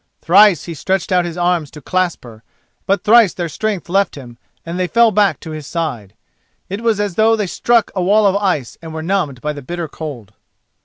[0.19, 2.41] Thrice he stretched out his arms to clasp her,
[2.87, 6.15] but thrice their strength left them and they fell back to his side.
[6.69, 9.61] It was as though they struck a wall of ice and were numbed by the
[9.61, 10.33] bitter cold.